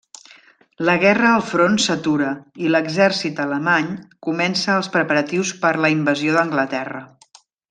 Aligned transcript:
La 0.87 0.93
guerra 1.01 1.27
al 1.33 1.43
front 1.49 1.77
s'atura 1.83 2.31
i 2.67 2.71
l'exèrcit 2.75 3.43
alemany 3.45 3.93
comença 4.29 4.75
els 4.81 4.91
preparatius 4.97 5.53
per 5.67 5.75
la 5.85 5.93
invasió 5.99 6.35
d'Anglaterra. 6.39 7.05